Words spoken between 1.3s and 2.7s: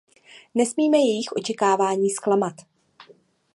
očekávání zklamat.